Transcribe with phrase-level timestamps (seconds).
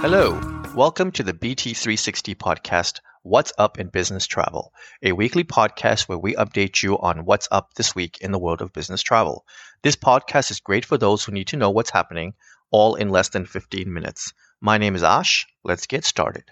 [0.00, 0.40] Hello,
[0.74, 6.34] welcome to the BT360 podcast, What's Up in Business Travel, a weekly podcast where we
[6.36, 9.44] update you on what's up this week in the world of business travel.
[9.82, 12.32] This podcast is great for those who need to know what's happening,
[12.70, 14.32] all in less than 15 minutes.
[14.62, 15.46] My name is Ash.
[15.64, 16.44] Let's get started.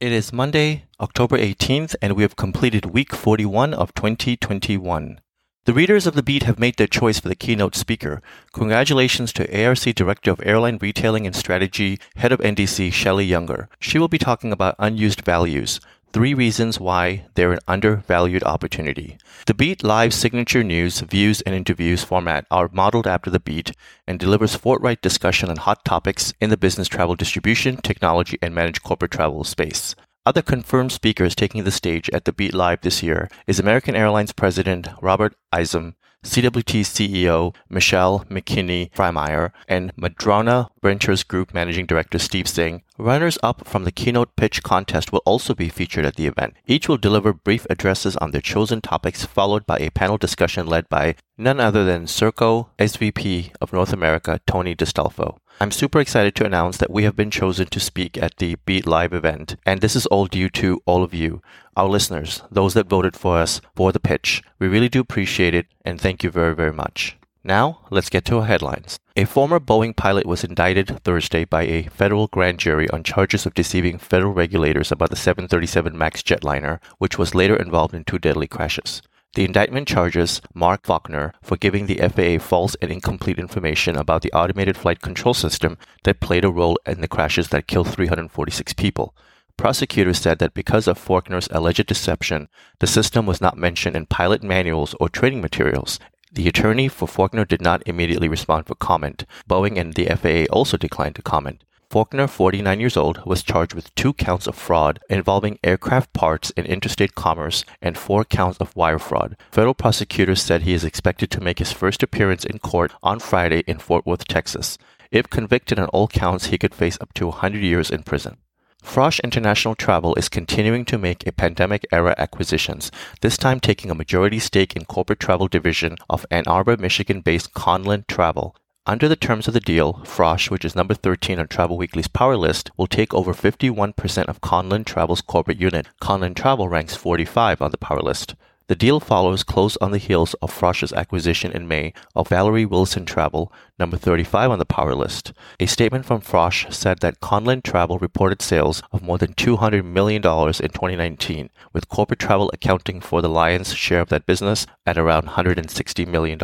[0.00, 5.20] It is Monday, October 18th, and we have completed week 41 of 2021.
[5.66, 8.20] The readers of The Beat have made their choice for the keynote speaker.
[8.52, 13.70] Congratulations to ARC Director of Airline Retailing and Strategy, Head of NDC, Shelley Younger.
[13.80, 15.80] She will be talking about unused values,
[16.12, 19.16] three reasons why they're an undervalued opportunity.
[19.46, 23.72] The Beat Live signature news, views, and interviews format are modeled after The Beat
[24.06, 28.82] and delivers forthright discussion on hot topics in the business travel distribution, technology, and managed
[28.82, 29.94] corporate travel space.
[30.26, 34.32] Other confirmed speakers taking the stage at the Beat Live this year is American Airlines
[34.32, 42.82] President Robert Isom, CWT CEO Michelle McKinney-Frymire, and Madrona Ventures Group Managing Director Steve Singh.
[42.96, 46.54] Runners up from the keynote pitch contest will also be featured at the event.
[46.66, 50.88] Each will deliver brief addresses on their chosen topics, followed by a panel discussion led
[50.88, 55.38] by none other than Serko SVP of North America, Tony D'Astolfo.
[55.60, 58.86] I'm super excited to announce that we have been chosen to speak at the Beat
[58.86, 61.42] Live event, and this is all due to all of you,
[61.76, 64.42] our listeners, those that voted for us for the pitch.
[64.58, 67.16] We really do appreciate it, and thank you very, very much.
[67.44, 68.98] Now, let's get to our headlines.
[69.16, 73.54] A former Boeing pilot was indicted Thursday by a federal grand jury on charges of
[73.54, 78.48] deceiving federal regulators about the 737 MAX jetliner, which was later involved in two deadly
[78.48, 79.02] crashes.
[79.34, 84.32] The indictment charges Mark Forkner for giving the FAA false and incomplete information about the
[84.32, 89.14] automated flight control system that played a role in the crashes that killed 346 people.
[89.56, 94.42] Prosecutors said that because of Forkner's alleged deception, the system was not mentioned in pilot
[94.44, 95.98] manuals or training materials.
[96.32, 99.24] The attorney for Forkner did not immediately respond for comment.
[99.48, 101.64] Boeing and the FAA also declined to comment.
[101.94, 106.66] Forkner, 49 years old, was charged with two counts of fraud involving aircraft parts in
[106.66, 109.36] interstate commerce and four counts of wire fraud.
[109.52, 113.62] Federal prosecutors said he is expected to make his first appearance in court on Friday
[113.68, 114.76] in Fort Worth, Texas.
[115.12, 118.38] If convicted on all counts, he could face up to 100 years in prison.
[118.82, 122.90] Frosch International Travel is continuing to make a pandemic era acquisitions,
[123.20, 127.54] this time taking a majority stake in corporate travel division of Ann Arbor, Michigan based
[127.54, 128.56] Conlin Travel.
[128.86, 132.36] Under the terms of the deal, Frosch, which is number 13 on Travel Weekly's power
[132.36, 135.86] list, will take over 51% of Conlin Travel's corporate unit.
[136.02, 138.34] Conlin Travel ranks 45 on the power list.
[138.66, 143.06] The deal follows close on the heels of Frosch's acquisition in May of Valerie Wilson
[143.06, 145.32] Travel, number 35 on the power list.
[145.58, 150.16] A statement from Frosch said that Conlin Travel reported sales of more than $200 million
[150.16, 155.28] in 2019, with corporate travel accounting for the lion's share of that business at around
[155.28, 156.38] $160 million.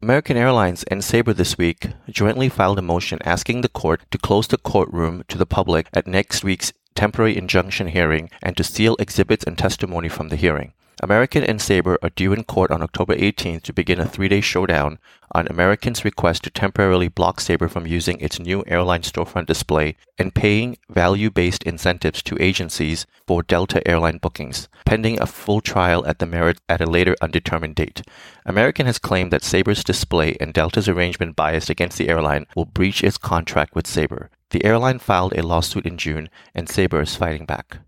[0.00, 4.46] American Airlines and Sabre this week jointly filed a motion asking the court to close
[4.46, 9.42] the courtroom to the public at next week's temporary injunction hearing and to seal exhibits
[9.44, 10.72] and testimony from the hearing.
[11.00, 14.40] American and Sabre are due in court on October 18th to begin a three day
[14.40, 14.98] showdown
[15.30, 20.34] on American's request to temporarily block Sabre from using its new airline storefront display and
[20.34, 26.18] paying value based incentives to agencies for Delta airline bookings, pending a full trial at
[26.18, 28.02] the merits at a later undetermined date.
[28.44, 33.04] American has claimed that Sabre's display and Delta's arrangement biased against the airline will breach
[33.04, 34.30] its contract with Sabre.
[34.50, 37.80] The airline filed a lawsuit in June, and Sabre is fighting back.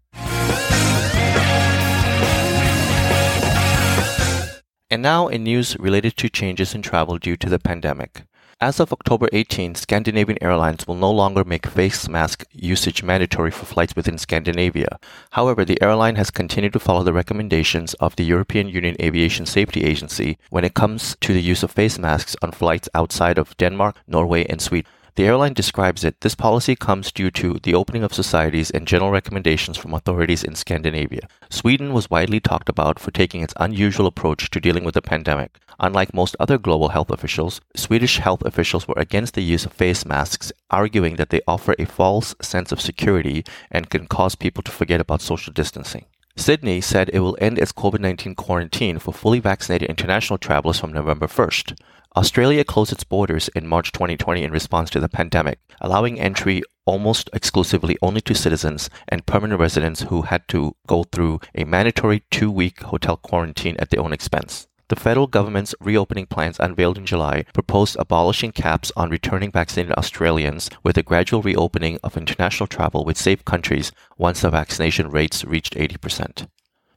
[4.93, 8.23] And now in news related to changes in travel due to the pandemic.
[8.61, 13.67] As of October 18, Scandinavian Airlines will no longer make face mask usage mandatory for
[13.67, 14.99] flights within Scandinavia.
[15.31, 19.85] However, the airline has continued to follow the recommendations of the European Union Aviation Safety
[19.85, 23.97] Agency when it comes to the use of face masks on flights outside of Denmark,
[24.09, 24.91] Norway, and Sweden.
[25.17, 29.11] The airline describes it this policy comes due to the opening of societies and general
[29.11, 31.29] recommendations from authorities in Scandinavia.
[31.49, 35.59] Sweden was widely talked about for taking its unusual approach to dealing with the pandemic.
[35.81, 40.05] Unlike most other global health officials, Swedish health officials were against the use of face
[40.05, 44.71] masks, arguing that they offer a false sense of security and can cause people to
[44.71, 46.05] forget about social distancing.
[46.37, 50.93] Sydney said it will end its COVID 19 quarantine for fully vaccinated international travelers from
[50.93, 51.79] November 1st.
[52.17, 57.31] Australia closed its borders in March 2020 in response to the pandemic, allowing entry almost
[57.33, 62.51] exclusively only to citizens and permanent residents who had to go through a mandatory two
[62.51, 64.67] week hotel quarantine at their own expense.
[64.89, 70.69] The federal government's reopening plans unveiled in July proposed abolishing caps on returning vaccinated Australians
[70.83, 75.77] with a gradual reopening of international travel with safe countries once the vaccination rates reached
[75.77, 76.49] 80%.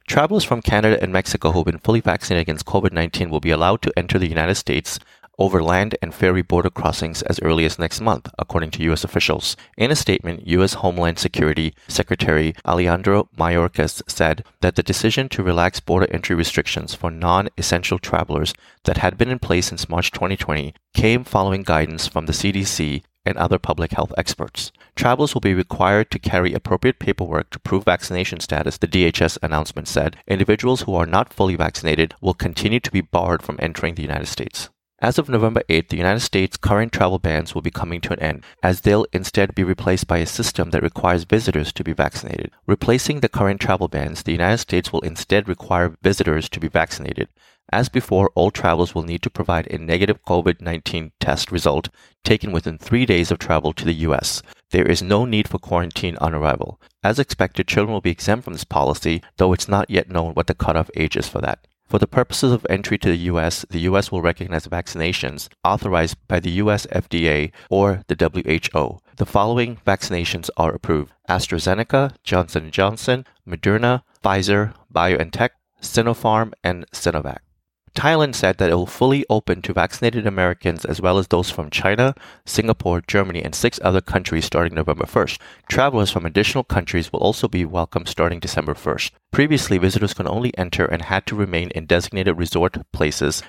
[0.06, 3.50] Travelers from Canada and Mexico who have been fully vaccinated against COVID 19 will be
[3.50, 4.98] allowed to enter the United States
[5.38, 9.04] over land and ferry border crossings as early as next month, according to U.S.
[9.04, 9.56] officials.
[9.76, 10.74] In a statement, U.S.
[10.74, 17.10] Homeland Security Secretary Alejandro Mayorkas said that the decision to relax border entry restrictions for
[17.10, 18.54] non essential travelers
[18.84, 23.36] that had been in place since March 2020 came following guidance from the CDC and
[23.36, 24.72] other public health experts.
[24.96, 29.88] Travelers will be required to carry appropriate paperwork to prove vaccination status, the DHS announcement
[29.88, 30.16] said.
[30.26, 34.26] Individuals who are not fully vaccinated will continue to be barred from entering the United
[34.26, 34.68] States.
[35.00, 38.20] As of November 8th, the United States' current travel bans will be coming to an
[38.20, 42.52] end, as they'll instead be replaced by a system that requires visitors to be vaccinated.
[42.66, 47.28] Replacing the current travel bans, the United States will instead require visitors to be vaccinated.
[47.74, 51.88] As before, all travelers will need to provide a negative COVID 19 test result
[52.22, 54.42] taken within three days of travel to the U.S.
[54.70, 56.80] There is no need for quarantine on arrival.
[57.02, 60.46] As expected, children will be exempt from this policy, though it's not yet known what
[60.46, 61.66] the cutoff age is for that.
[61.88, 64.12] For the purposes of entry to the U.S., the U.S.
[64.12, 66.86] will recognize vaccinations authorized by the U.S.
[66.92, 69.00] FDA or the WHO.
[69.16, 75.50] The following vaccinations are approved AstraZeneca, Johnson & Johnson, Moderna, Pfizer, BioNTech,
[75.82, 77.38] Sinopharm, and Sinovac.
[77.94, 81.70] Thailand said that it will fully open to vaccinated Americans as well as those from
[81.70, 82.14] China,
[82.44, 85.38] Singapore, Germany, and six other countries starting November 1st.
[85.68, 89.12] Travelers from additional countries will also be welcome starting December 1st.
[89.30, 93.42] Previously, visitors could only enter and had to remain in designated resort places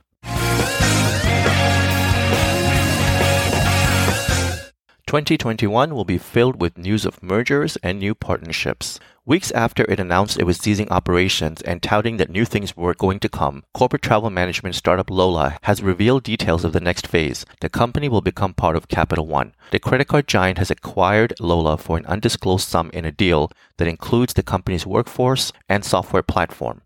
[5.07, 8.99] 2021 will be filled with news of mergers and new partnerships.
[9.23, 13.19] Weeks after it announced it was ceasing operations and touting that new things were going
[13.19, 17.45] to come, corporate travel management startup Lola has revealed details of the next phase.
[17.61, 19.53] The company will become part of Capital One.
[19.69, 23.87] The credit card giant has acquired Lola for an undisclosed sum in a deal that
[23.87, 26.81] includes the company's workforce and software platform.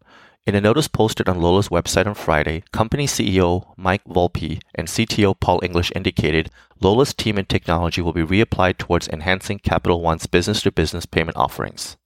[0.45, 5.39] In a notice posted on Lola's website on Friday, company CEO Mike Volpe and CTO
[5.39, 6.49] Paul English indicated
[6.81, 11.37] Lola's team and technology will be reapplied towards enhancing Capital One's business to business payment
[11.37, 11.97] offerings.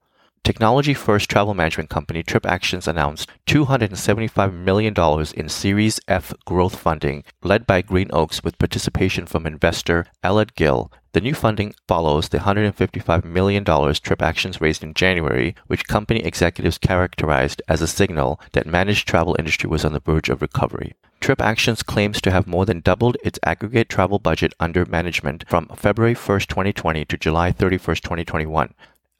[0.44, 4.94] Technology first travel management company TripActions announced $275 million
[5.38, 10.92] in Series F growth funding led by Greenoaks with participation from investor Elad Gil.
[11.14, 17.62] The new funding follows the $155 million TripActions raised in January, which company executives characterized
[17.68, 20.96] as a signal that managed travel industry was on the verge of recovery.
[21.22, 26.16] TripActions claims to have more than doubled its aggregate travel budget under management from February
[26.16, 28.74] 1, 2020 to July 31, 2021.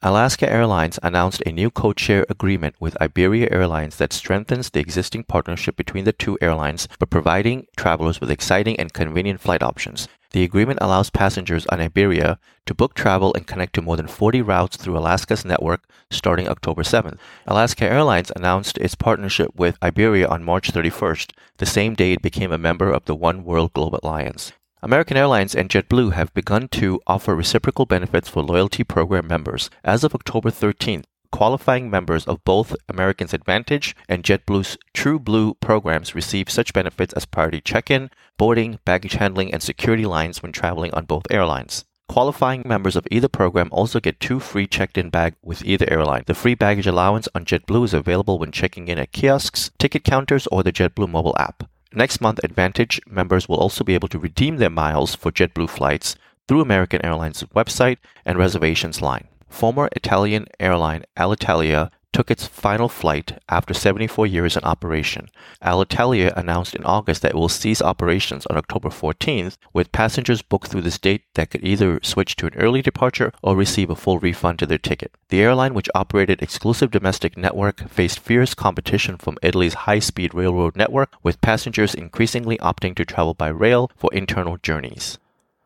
[0.06, 5.76] Alaska Airlines announced a new code-share agreement with Iberia Airlines that strengthens the existing partnership
[5.76, 10.06] between the two airlines by providing travelers with exciting and convenient flight options.
[10.32, 14.42] The agreement allows passengers on Iberia to book travel and connect to more than 40
[14.42, 17.16] routes through Alaska's network starting October 7th.
[17.46, 22.52] Alaska Airlines announced its partnership with Iberia on March 31st, the same day it became
[22.52, 24.52] a member of the One World Global Alliance.
[24.84, 29.70] American Airlines and JetBlue have begun to offer reciprocal benefits for loyalty program members.
[29.82, 36.14] As of October 13th, qualifying members of both American's Advantage and JetBlue's True Blue programs
[36.14, 41.06] receive such benefits as priority check-in, boarding, baggage handling, and security lines when traveling on
[41.06, 41.86] both airlines.
[42.06, 46.24] Qualifying members of either program also get two free checked-in bags with either airline.
[46.26, 50.46] The free baggage allowance on JetBlue is available when checking in at kiosks, ticket counters,
[50.48, 51.70] or the JetBlue mobile app.
[51.96, 56.16] Next month, Advantage members will also be able to redeem their miles for JetBlue flights
[56.48, 59.28] through American Airlines' website and reservations line.
[59.48, 65.28] Former Italian airline Alitalia took its final flight after 74 years in operation.
[65.60, 70.68] Alitalia announced in August that it will cease operations on October 14th, with passengers booked
[70.68, 74.20] through this date that could either switch to an early departure or receive a full
[74.20, 75.12] refund to their ticket.
[75.28, 81.12] The airline, which operated exclusive domestic network, faced fierce competition from Italy's high-speed railroad network,
[81.24, 85.18] with passengers increasingly opting to travel by rail for internal journeys.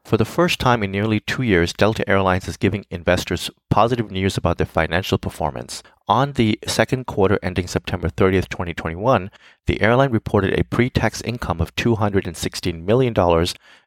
[0.08, 4.38] For the first time in nearly two years, Delta Airlines is giving investors positive news
[4.38, 5.82] about their financial performance.
[6.10, 9.30] On the second quarter ending September 30th, 2021,
[9.66, 13.14] the airline reported a pre tax income of $216 million,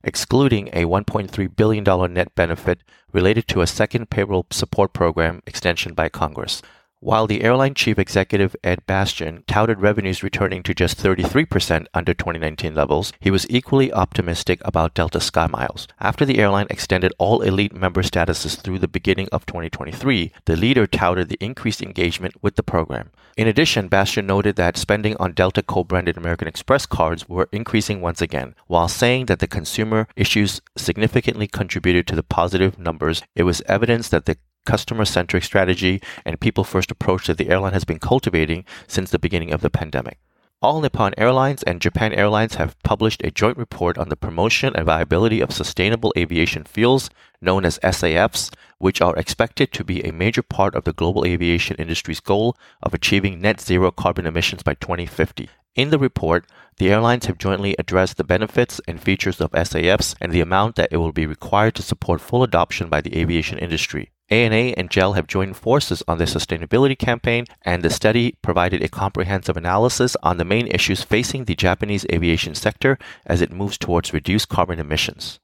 [0.04, 6.10] excluding a $1.3 billion net benefit related to a second payroll support program extension by
[6.10, 6.62] Congress.
[7.04, 12.76] While the airline chief executive Ed Bastian touted revenues returning to just 33% under 2019
[12.76, 15.88] levels, he was equally optimistic about Delta SkyMiles.
[16.00, 20.86] After the airline extended all elite member statuses through the beginning of 2023, the leader
[20.86, 23.10] touted the increased engagement with the program.
[23.36, 28.22] In addition, Bastian noted that spending on Delta co-branded American Express cards were increasing once
[28.22, 28.54] again.
[28.68, 34.08] While saying that the consumer issues significantly contributed to the positive numbers, it was evidence
[34.10, 38.66] that the customer centric strategy and people first approach that the airline has been cultivating
[38.88, 40.18] since the beginning of the pandemic.
[40.64, 44.86] All Nippon Airlines and Japan Airlines have published a joint report on the promotion and
[44.86, 47.10] viability of sustainable aviation fuels,
[47.42, 51.76] known as SAFs, which are expected to be a major part of the global aviation
[51.78, 55.50] industry's goal of achieving net zero carbon emissions by 2050.
[55.74, 56.46] In the report,
[56.78, 60.90] the airlines have jointly addressed the benefits and features of SAFs and the amount that
[60.92, 64.12] it will be required to support full adoption by the aviation industry.
[64.32, 68.88] ANA and JAL have joined forces on their sustainability campaign, and the study provided a
[68.88, 74.14] comprehensive analysis on the main issues facing the Japanese aviation sector as it moves towards
[74.14, 75.40] reduced carbon emissions.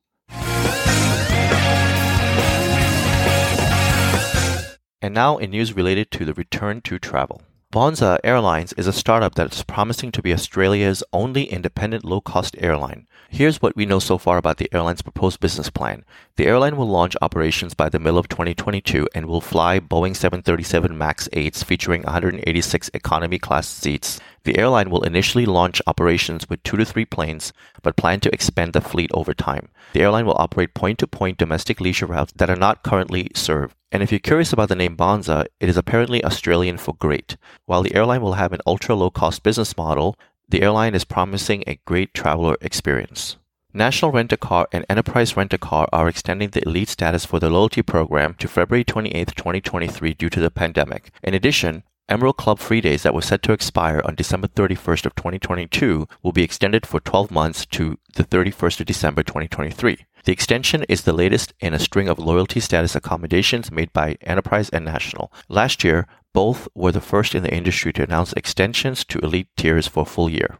[5.01, 7.41] And now, in news related to the return to travel.
[7.70, 12.56] Bonza Airlines is a startup that is promising to be Australia's only independent low cost
[12.60, 13.08] airline.
[13.30, 16.06] Here's what we know so far about the airline's proposed business plan.
[16.38, 20.98] The airline will launch operations by the middle of 2022 and will fly Boeing 737
[20.98, 24.22] MAX 8s featuring 186 economy class seats.
[24.48, 27.51] The airline will initially launch operations with two to three planes,
[27.84, 29.68] but plan to expand the fleet over time.
[29.92, 33.75] The airline will operate point to point domestic leisure routes that are not currently served.
[33.92, 37.36] And if you're curious about the name Bonza, it is apparently Australian for great.
[37.66, 40.16] While the airline will have an ultra low cost business model,
[40.48, 43.36] the airline is promising a great traveler experience.
[43.74, 47.42] National Rent a Car and Enterprise Rent a Car are extending the elite status for
[47.42, 51.12] the loyalty program to February 28, 2023 due to the pandemic.
[51.22, 55.16] In addition, Emerald Club free days that were set to expire on December 31st of
[55.16, 60.06] 2022 will be extended for 12 months to the 31st of December 2023.
[60.24, 64.70] The extension is the latest in a string of loyalty status accommodations made by Enterprise
[64.70, 65.34] and National.
[65.50, 69.88] Last year, both were the first in the industry to announce extensions to elite tiers
[69.88, 70.60] for a full year.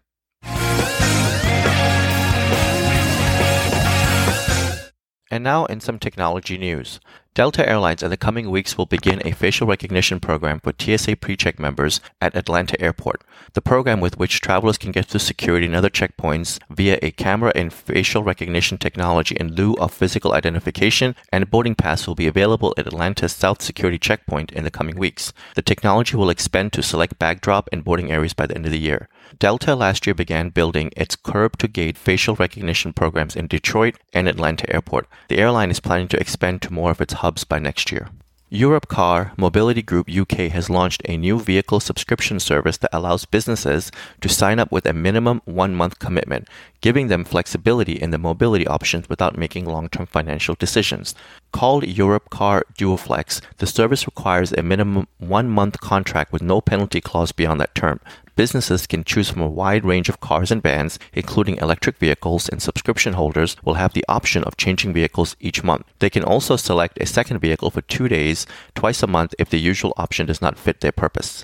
[5.30, 7.00] And now in some technology news.
[7.38, 11.60] Delta Airlines in the coming weeks will begin a facial recognition program for TSA PreCheck
[11.60, 13.24] members at Atlanta Airport.
[13.53, 17.51] The program with which travelers can get through security and other checkpoints via a camera
[17.53, 22.74] and facial recognition technology in lieu of physical identification and boarding pass will be available
[22.75, 25.32] at Atlanta's South Security Checkpoint in the coming weeks.
[25.53, 28.72] The technology will expand to select bag drop and boarding areas by the end of
[28.72, 29.10] the year.
[29.38, 34.27] Delta last year began building its curb to gate facial recognition programs in Detroit and
[34.27, 35.08] Atlanta Airport.
[35.27, 38.07] The airline is planning to expand to more of its hubs by next year.
[38.50, 43.91] Europcar Mobility Group UK has launched a new vehicle subscription service that allows businesses
[44.22, 46.48] to sign up with a minimum one month commitment,
[46.81, 51.15] giving them flexibility in the mobility options without making long term financial decisions.
[51.51, 57.01] Called Europe Europcar DuoFlex, the service requires a minimum one month contract with no penalty
[57.01, 58.00] clause beyond that term
[58.38, 62.62] businesses can choose from a wide range of cars and vans, including electric vehicles, and
[62.62, 65.86] subscription holders will have the option of changing vehicles each month.
[66.00, 69.60] They can also select a second vehicle for two days, twice a month if the
[69.60, 71.43] usual option does not fit their purpose.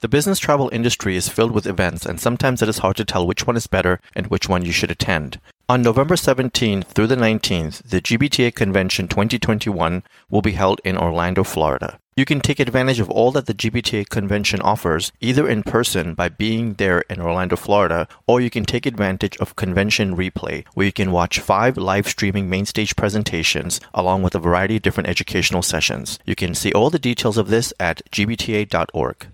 [0.00, 3.26] The business travel industry is filled with events, and sometimes it is hard to tell
[3.26, 5.38] which one is better and which one you should attend.
[5.68, 11.44] On November 17th through the 19th, the GBTA Convention 2021 will be held in Orlando,
[11.44, 11.98] Florida.
[12.16, 16.30] You can take advantage of all that the GBTA convention offers either in person by
[16.30, 20.92] being there in Orlando, Florida, or you can take advantage of convention replay where you
[20.92, 25.62] can watch five live streaming main stage presentations along with a variety of different educational
[25.62, 26.18] sessions.
[26.24, 29.26] You can see all the details of this at gbta.org.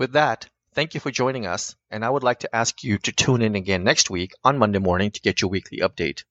[0.00, 3.12] With that, thank you for joining us, and I would like to ask you to
[3.12, 6.24] tune in again next week on Monday morning to get your weekly update.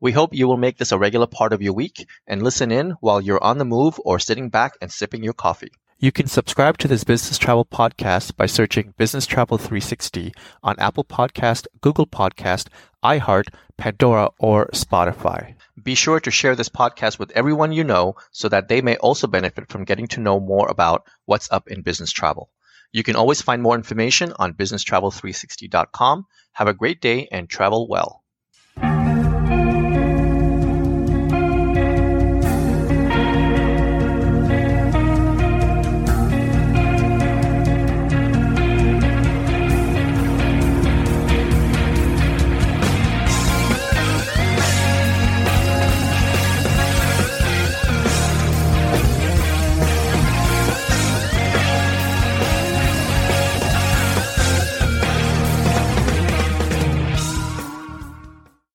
[0.00, 2.92] We hope you will make this a regular part of your week and listen in
[3.00, 5.72] while you're on the move or sitting back and sipping your coffee.
[5.98, 11.02] You can subscribe to this business travel podcast by searching Business Travel 360 on Apple
[11.02, 12.68] Podcast, Google Podcast,
[13.02, 15.55] iHeart, Pandora, or Spotify.
[15.82, 19.26] Be sure to share this podcast with everyone you know so that they may also
[19.26, 22.50] benefit from getting to know more about what's up in business travel.
[22.92, 26.26] You can always find more information on businesstravel360.com.
[26.52, 28.24] Have a great day and travel well.